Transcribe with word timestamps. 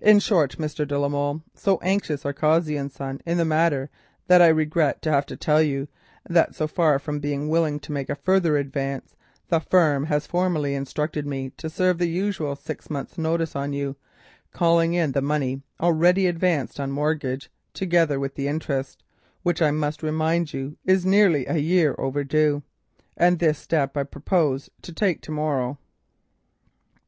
In 0.00 0.20
short, 0.20 0.56
Mr. 0.56 0.86
de 0.86 0.96
la 0.96 1.08
Molle, 1.08 1.42
so 1.52 1.80
anxious 1.82 2.24
are 2.24 2.32
Cossey 2.32 2.76
and 2.76 2.92
Son 2.92 3.20
in 3.26 3.38
the 3.38 3.44
matter, 3.44 3.90
that 4.28 4.40
I 4.40 4.46
regret 4.46 5.02
to 5.02 5.10
have 5.10 5.26
to 5.26 5.36
tell 5.36 5.60
you 5.60 5.88
that 6.30 6.54
so 6.54 6.68
far 6.68 7.00
from 7.00 7.18
being 7.18 7.48
willing 7.48 7.80
to 7.80 7.90
make 7.90 8.08
a 8.08 8.14
further 8.14 8.56
advance, 8.56 9.16
the 9.48 9.58
firm 9.58 10.04
have 10.04 10.22
formally 10.26 10.76
instructed 10.76 11.26
me 11.26 11.50
to 11.56 11.68
serve 11.68 11.98
the 11.98 12.06
usual 12.08 12.54
six 12.54 12.88
months' 12.88 13.18
notice 13.18 13.56
on 13.56 13.72
you, 13.72 13.96
calling 14.52 14.92
in 14.94 15.10
the 15.10 15.20
money 15.20 15.60
already 15.80 16.28
advanced 16.28 16.78
on 16.78 16.92
mortgage, 16.92 17.50
together 17.72 18.20
with 18.20 18.36
the 18.36 18.46
interest, 18.46 19.02
which 19.42 19.60
I 19.60 19.72
must 19.72 20.04
remind 20.04 20.52
you 20.52 20.76
is 20.84 21.04
nearly 21.04 21.46
a 21.46 21.56
year 21.56 21.96
overdue, 21.98 22.62
and 23.16 23.40
this 23.40 23.58
step 23.58 23.96
I 23.96 24.04
propose 24.04 24.70
to 24.82 24.92
take 24.92 25.20
to 25.22 25.32
morrow." 25.32 25.78